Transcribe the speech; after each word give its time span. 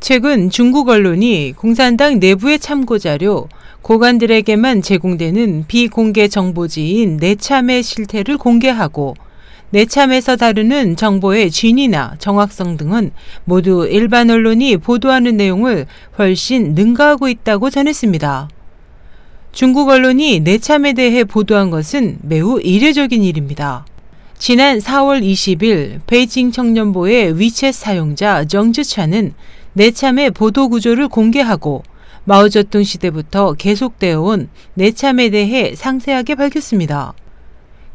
최근 0.00 0.48
중국 0.48 0.88
언론이 0.88 1.52
공산당 1.54 2.20
내부의 2.20 2.58
참고 2.58 2.98
자료, 2.98 3.50
고관들에게만 3.82 4.80
제공되는 4.80 5.66
비공개 5.68 6.26
정보지인 6.26 7.18
내참의 7.18 7.82
실태를 7.82 8.38
공개하고 8.38 9.14
내참에서 9.68 10.36
다루는 10.36 10.96
정보의 10.96 11.50
진위나 11.50 12.14
정확성 12.18 12.78
등은 12.78 13.10
모두 13.44 13.86
일반 13.88 14.30
언론이 14.30 14.78
보도하는 14.78 15.36
내용을 15.36 15.86
훨씬 16.18 16.74
능가하고 16.74 17.28
있다고 17.28 17.68
전했습니다. 17.68 18.48
중국 19.52 19.90
언론이 19.90 20.40
내참에 20.40 20.94
대해 20.94 21.24
보도한 21.24 21.68
것은 21.68 22.20
매우 22.22 22.58
이례적인 22.58 23.22
일입니다. 23.22 23.84
지난 24.38 24.78
4월 24.78 25.22
20일 25.22 26.00
베이징 26.06 26.50
청년보의 26.50 27.34
위챗 27.34 27.72
사용자 27.72 28.46
정즈차는 28.46 29.34
내참의 29.72 30.30
보도 30.30 30.68
구조를 30.68 31.08
공개하고 31.08 31.82
마오쩌둥 32.24 32.84
시대부터 32.84 33.54
계속되어 33.54 34.20
온 34.20 34.48
내참에 34.74 35.30
대해 35.30 35.74
상세하게 35.74 36.34
밝혔습니다. 36.34 37.14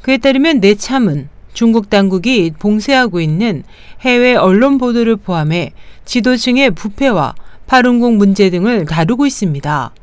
그에 0.02 0.18
따르면 0.18 0.60
내참은 0.60 1.30
중국 1.54 1.90
당국이 1.90 2.52
봉쇄하고 2.60 3.22
있는 3.22 3.64
해외 4.02 4.36
언론 4.36 4.78
보도를 4.78 5.16
포함해 5.16 5.72
지도층의 6.06 6.72
부패와 6.72 7.34
파룬궁 7.68 8.18
문제 8.18 8.50
등을 8.50 8.86
다루고 8.86 9.26
있습니다. 9.26 9.94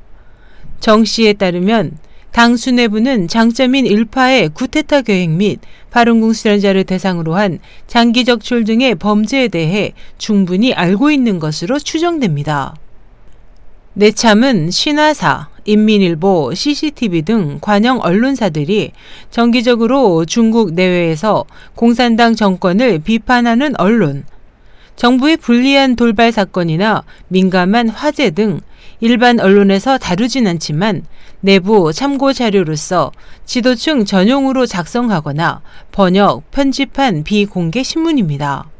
정 0.81 1.05
씨에 1.05 1.35
따르면 1.35 1.99
당 2.33 2.57
수뇌부는 2.57 3.29
장점인 3.29 3.87
일파의 3.87 4.49
구테타 4.49 5.03
계획 5.03 5.31
및 5.31 5.61
파룬궁 5.91 6.33
수련자를 6.33 6.85
대상으로 6.85 7.35
한 7.35 7.59
장기 7.87 8.25
적출 8.25 8.65
등의 8.65 8.95
범죄에 8.95 9.49
대해 9.49 9.93
충분히 10.17 10.73
알고 10.73 11.11
있는 11.11 11.39
것으로 11.39 11.79
추정됩니다. 11.79 12.75
내참은 13.93 14.71
신화사, 14.71 15.51
인민일보, 15.67 16.55
CCTV 16.55 17.23
등 17.23 17.59
관영 17.61 18.01
언론사들이 18.01 18.93
정기적으로 19.31 20.25
중국 20.25 20.73
내외에서 20.73 21.45
공산당 21.75 22.35
정권을 22.35 23.01
비판하는 23.01 23.79
언론, 23.79 24.25
정부의 24.97 25.37
불리한 25.37 25.97
돌발 25.97 26.33
사건이나 26.33 27.05
민감한 27.29 27.91
화재 27.91 28.31
등 28.31 28.61
일반 29.05 29.41
언론에서 29.41 29.99
다루진 29.99 30.47
않지만 30.47 31.05
내부 31.41 31.93
참고 31.93 32.33
자료로서 32.33 33.11
지도층 33.45 34.05
전용으로 34.05 34.65
작성하거나 34.65 35.61
번역, 35.91 36.49
편집한 36.53 37.25
비공개 37.25 37.83
신문입니다. 37.83 38.71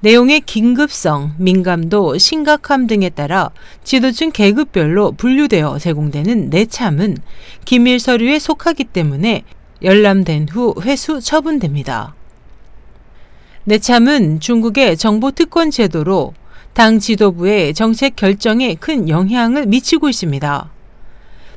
내용의 0.00 0.40
긴급성, 0.40 1.34
민감도, 1.36 2.16
심각함 2.16 2.86
등에 2.86 3.10
따라 3.10 3.50
지도층 3.84 4.30
계급별로 4.32 5.12
분류되어 5.12 5.80
제공되는 5.80 6.48
내참은 6.48 7.18
기밀 7.66 8.00
서류에 8.00 8.38
속하기 8.38 8.84
때문에 8.84 9.42
열람된 9.82 10.48
후 10.50 10.74
회수 10.80 11.20
처분됩니다. 11.20 12.14
내참은 13.64 14.40
중국의 14.40 14.96
정보 14.96 15.30
특권 15.30 15.70
제도로 15.70 16.32
당 16.76 16.98
지도부의 16.98 17.72
정책 17.72 18.16
결정에 18.16 18.74
큰 18.74 19.08
영향을 19.08 19.64
미치고 19.64 20.10
있습니다. 20.10 20.70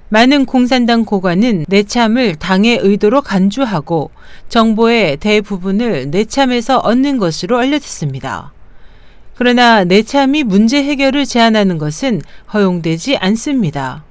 많은 0.07 0.45
공산당 0.45 1.03
고관은 1.03 1.65
내참을 1.67 2.35
당의 2.35 2.79
의도로 2.81 3.21
간주하고 3.21 4.11
정보의 4.47 5.17
대부분을 5.17 6.09
내참에서 6.09 6.77
얻는 6.77 7.17
것으로 7.17 7.57
알려졌습니다. 7.57 8.53
그러나 9.35 9.83
내참이 9.83 10.43
문제 10.43 10.81
해결을 10.81 11.25
제안하는 11.25 11.79
것은 11.79 12.21
허용되지 12.53 13.17
않습니다. 13.17 14.05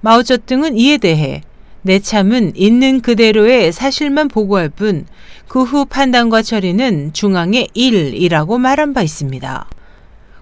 마오쩌둥은 0.00 0.78
이에 0.78 0.96
대해 0.96 1.42
내참은 1.82 2.52
있는 2.56 3.02
그대로의 3.02 3.72
사실만 3.72 4.28
보고할 4.28 4.70
뿐 4.70 5.04
그 5.48 5.64
후 5.64 5.84
판단과 5.84 6.40
처리는 6.40 7.12
중앙의 7.12 7.68
일이라고 7.74 8.56
말한 8.56 8.94
바 8.94 9.02
있습니다. 9.02 9.68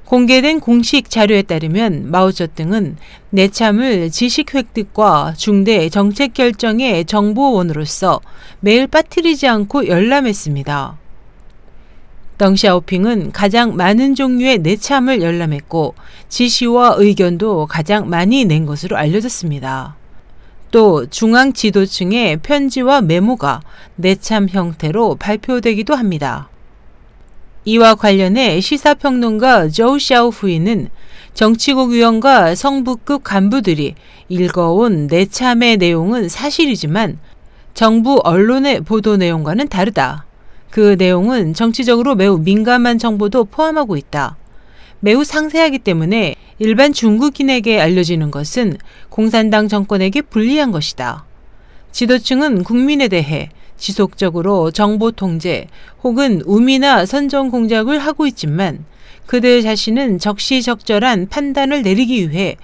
공개된 0.09 0.61
공식 0.61 1.11
자료에 1.11 1.43
따르면 1.43 2.11
마오쩌둥은 2.11 2.97
내참을 3.29 4.11
지식 4.11 4.55
획득과 4.55 5.35
중대 5.37 5.91
정책 5.91 6.33
결정의 6.33 7.05
정보원으로서 7.05 8.23
매일 8.61 8.87
빠뜨리지 8.87 9.47
않고 9.47 9.87
열람했습니다. 9.87 10.97
덩샤오핑은 12.39 13.33
가장 13.33 13.77
많은 13.77 14.15
종류의 14.15 14.61
내참을 14.61 15.21
열람했고 15.21 15.95
지시와 16.31 16.95
의견도 16.97 17.67
가장 17.67 18.09
많이 18.09 18.47
낸 18.47 18.65
것으로 18.65 18.97
알려졌습니다. 18.97 19.95
또 20.71 21.05
중앙 21.05 21.53
지도층의 21.53 22.39
편지와 22.39 23.03
메모가 23.03 23.61
내참 23.97 24.49
형태로 24.49 25.17
발표되기도 25.17 25.95
합니다. 25.95 26.49
이와 27.69 27.97
관련해 27.97 28.63
시사평론가 28.63 29.69
조우 29.69 29.99
샤오후이는 29.99 30.89
정치국 31.35 31.91
위원과 31.91 32.55
성부급 32.55 33.23
간부들이 33.23 33.95
읽어온 34.31 35.07
내참의 35.07 35.77
내용은 35.77 36.31
사실이지만 36.31 37.19
정부 37.75 38.23
언론의 38.25 38.81
보도 38.81 39.19
내용과는 39.19 39.69
다르다. 39.69 40.25
그 40.71 40.97
내용은 40.99 41.53
정치적으로 41.53 42.15
매우 42.15 42.39
민감한 42.39 42.97
정보도 42.97 43.45
포함하고 43.45 43.99
있다. 43.99 44.39
매우 45.01 45.23
상세하기 45.23 45.81
때문에 45.81 46.37
일반 46.59 46.95
중국인에게 46.95 47.79
알려지는 47.83 48.31
것은 48.31 48.79
공산당 49.11 49.69
정권에게 49.69 50.23
불리한 50.23 50.73
것이다. 50.73 51.27
지도층은 51.93 52.65
국민에 52.65 53.09
대해 53.09 53.51
지속적으로 53.79 54.71
정보 54.71 55.11
통제 55.11 55.69
혹은 56.03 56.43
우미나 56.45 57.07
선정 57.07 57.51
공작을 57.51 57.99
하고 57.99 58.27
있지만 58.27 58.85
그들 59.27 59.63
자신은 59.63 60.19
적시적절한 60.19 61.29
판단을 61.29 61.83
내리기 61.83 62.31
위해 62.31 62.57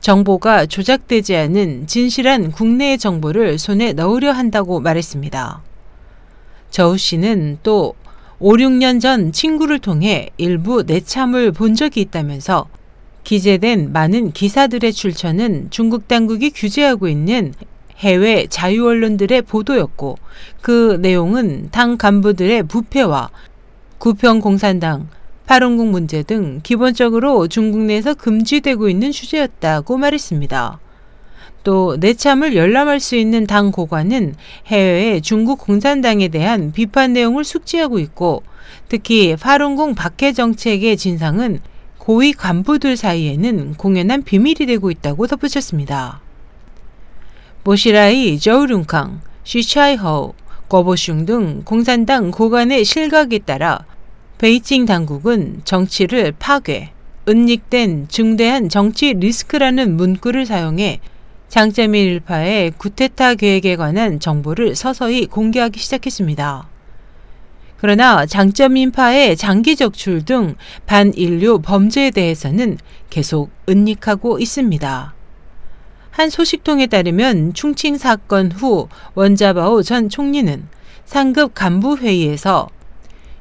정보가 0.00 0.66
조작되지 0.66 1.34
않은 1.36 1.86
진실한 1.86 2.52
국내의 2.52 2.98
정보를 2.98 3.58
손에 3.58 3.92
넣으려 3.92 4.32
한다고 4.32 4.80
말했습니다. 4.80 5.62
저우 6.70 6.96
씨는 6.96 7.58
또 7.62 7.94
5, 8.38 8.52
6년 8.52 9.00
전 9.00 9.32
친구를 9.32 9.80
통해 9.80 10.30
일부 10.36 10.82
내참을 10.82 11.50
본 11.50 11.74
적이 11.74 12.02
있다면서 12.02 12.68
기재된 13.24 13.92
많은 13.92 14.32
기사들의 14.32 14.92
출처는 14.92 15.68
중국 15.70 16.06
당국이 16.08 16.50
규제하고 16.50 17.08
있는 17.08 17.52
해외 17.98 18.46
자유 18.48 18.86
언론들의 18.86 19.42
보도였고 19.42 20.18
그 20.60 20.98
내용은 21.00 21.68
당 21.70 21.96
간부들의 21.96 22.64
부패와 22.64 23.30
구평 23.98 24.40
공산당, 24.40 25.08
파룬국 25.46 25.88
문제 25.88 26.22
등 26.22 26.60
기본적으로 26.62 27.48
중국 27.48 27.80
내에서 27.80 28.14
금지되고 28.14 28.88
있는 28.88 29.10
주제였다고 29.10 29.96
말했습니다. 29.96 30.78
또 31.64 31.96
내참을 31.98 32.54
열람할 32.54 33.00
수 33.00 33.16
있는 33.16 33.46
당 33.46 33.72
고관은 33.72 34.34
해외의 34.66 35.20
중국 35.20 35.58
공산당에 35.58 36.28
대한 36.28 36.72
비판 36.72 37.12
내용을 37.12 37.44
숙지하고 37.44 37.98
있고 37.98 38.42
특히 38.88 39.34
파룬궁 39.36 39.94
박해 39.94 40.32
정책의 40.32 40.96
진상은 40.96 41.60
고위 41.98 42.32
간부들 42.32 42.96
사이에는 42.96 43.74
공연한 43.74 44.22
비밀이 44.22 44.66
되고 44.66 44.90
있다고 44.90 45.26
덧붙였습니다. 45.26 46.27
모시라이 47.68 48.38
저우룬캉, 48.38 49.20
시차이허, 49.44 50.32
거보슝 50.70 51.26
등 51.26 51.60
공산당 51.66 52.30
고관의 52.30 52.82
실각에 52.82 53.40
따라 53.40 53.84
베이징 54.38 54.86
당국은 54.86 55.60
정치를 55.64 56.32
파괴, 56.38 56.92
은닉된 57.28 58.08
중대한 58.08 58.70
정치 58.70 59.12
리스크라는 59.12 59.98
문구를 59.98 60.46
사용해 60.46 61.00
장점인 61.48 62.06
일파의 62.06 62.72
구테타 62.78 63.34
계획에 63.34 63.76
관한 63.76 64.18
정보를 64.18 64.74
서서히 64.74 65.26
공개하기 65.26 65.78
시작했습니다. 65.78 66.66
그러나 67.76 68.24
장점인파의 68.24 69.36
장기 69.36 69.76
적출 69.76 70.24
등 70.24 70.54
반인류 70.86 71.60
범죄에 71.60 72.12
대해서는 72.12 72.78
계속 73.10 73.50
은닉하고 73.68 74.38
있습니다. 74.38 75.17
한 76.18 76.30
소식통에 76.30 76.88
따르면 76.88 77.54
충칭 77.54 77.96
사건 77.96 78.50
후 78.50 78.88
원자바오 79.14 79.84
전 79.84 80.08
총리는 80.08 80.66
상급 81.04 81.54
간부 81.54 81.98
회의에서 81.98 82.68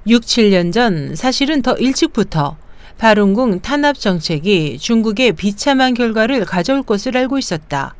6, 0.05 0.21
7년 0.21 0.71
전 0.71 1.15
사실은 1.15 1.63
더 1.63 1.73
일찍부터 1.73 2.55
파룬궁 2.99 3.61
탄압 3.61 3.97
정책이 3.99 4.77
중국의 4.77 5.31
비참한 5.31 5.95
결과를 5.95 6.45
가져올 6.45 6.83
것을 6.83 7.17
알고 7.17 7.39
있었다. 7.39 7.95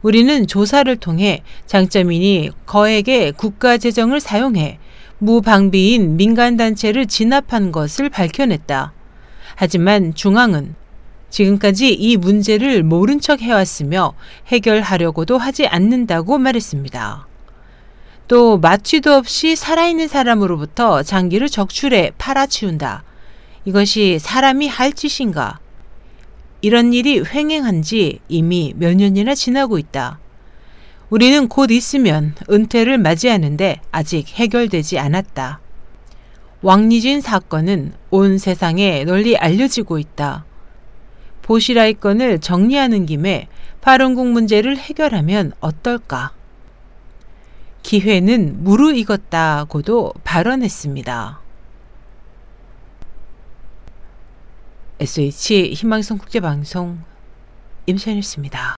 우리는 0.00 0.46
조사를 0.46 0.96
통해 0.96 1.42
장점인이 1.66 2.52
거액의 2.64 3.32
국가 3.32 3.76
재정을 3.76 4.20
사용해 4.20 4.78
무방비인 5.18 6.16
민간단체를 6.16 7.04
진압한 7.04 7.70
것을 7.70 8.08
밝혀냈다. 8.08 8.94
하지만 9.56 10.14
중앙은 10.14 10.74
지금까지 11.30 11.92
이 11.92 12.16
문제를 12.16 12.82
모른 12.82 13.20
척 13.20 13.42
해왔으며 13.42 14.14
해결하려고도 14.48 15.38
하지 15.38 15.66
않는다고 15.66 16.38
말했습니다. 16.38 17.26
또 18.28 18.58
마취도 18.58 19.14
없이 19.14 19.54
살아있는 19.54 20.08
사람으로부터 20.08 21.02
장기를 21.02 21.48
적출해 21.48 22.12
팔아치운다. 22.18 23.04
이것이 23.64 24.18
사람이 24.20 24.68
할 24.68 24.92
짓인가? 24.92 25.58
이런 26.60 26.92
일이 26.92 27.22
횡행한 27.22 27.82
지 27.82 28.20
이미 28.28 28.72
몇 28.76 28.96
년이나 28.96 29.34
지나고 29.34 29.78
있다. 29.78 30.18
우리는 31.10 31.46
곧 31.48 31.70
있으면 31.70 32.34
은퇴를 32.50 32.98
맞이하는데 32.98 33.80
아직 33.92 34.28
해결되지 34.28 34.98
않았다. 34.98 35.60
왕리진 36.62 37.20
사건은 37.20 37.92
온 38.10 38.38
세상에 38.38 39.04
널리 39.04 39.36
알려지고 39.36 39.98
있다. 40.00 40.44
보시라이 41.46 41.94
건을 41.94 42.40
정리하는 42.40 43.06
김에 43.06 43.46
파룬국 43.80 44.26
문제를 44.26 44.76
해결하면 44.76 45.52
어떨까? 45.60 46.32
기회는 47.84 48.64
무르익었다고도 48.64 50.12
발언했습니다. 50.24 51.40
SH 54.98 55.74
희망성 55.74 56.18
국제방송 56.18 56.98
임선이었습니다. 57.86 58.75